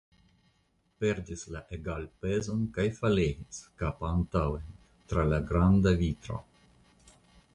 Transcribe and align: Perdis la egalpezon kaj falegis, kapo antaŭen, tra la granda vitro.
Perdis 1.03 1.43
la 1.55 1.59
egalpezon 1.77 2.63
kaj 2.77 2.85
falegis, 3.01 3.61
kapo 3.81 4.09
antaŭen, 4.11 4.73
tra 5.13 5.27
la 5.35 5.41
granda 5.51 5.93
vitro. 6.03 6.41